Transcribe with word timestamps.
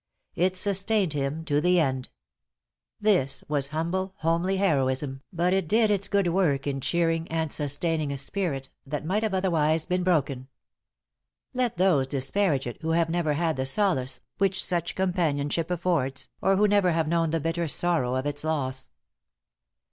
It 0.33 0.57
sustained 0.57 1.13
him 1.13 1.45
to 1.45 1.61
the 1.61 1.79
end. 1.79 2.09
This 2.99 3.43
was 3.47 3.67
humble, 3.67 4.13
homely 4.17 4.57
heroism, 4.57 5.21
but 5.31 5.53
it 5.53 5.67
did 5.67 5.91
its 5.91 6.07
good 6.07 6.25
work 6.29 6.65
in 6.65 6.81
cheering 6.81 7.27
and 7.27 7.51
sustaining 7.51 8.11
a 8.11 8.17
spirit 8.17 8.69
that 8.83 9.05
might 9.05 9.23
otherwise 9.23 9.85
have 9.87 10.03
broken. 10.03 10.47
Let 11.53 11.77
those 11.77 12.07
disparage 12.07 12.65
it 12.65 12.81
who 12.81 12.93
have 12.93 13.11
never 13.11 13.33
had 13.33 13.57
the 13.57 13.65
solace 13.67 14.21
which 14.39 14.65
such 14.65 14.95
companionship 14.95 15.69
affords, 15.69 16.29
or 16.41 16.55
who 16.55 16.67
never 16.67 16.93
have 16.93 17.07
known 17.07 17.29
the 17.29 17.39
bitter 17.39 17.67
sorrow 17.67 18.15
of 18.15 18.25
its 18.25 18.43
loss. 18.43 18.89